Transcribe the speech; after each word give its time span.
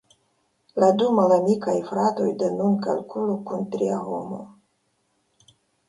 La 0.83 0.89
du 1.01 1.09
malamikaj 1.19 1.75
fratoj 1.91 2.27
de 2.41 2.51
nun 2.57 2.81
kalkulu 2.89 3.39
kun 3.51 3.71
tria 3.77 4.03
homo. 4.11 4.45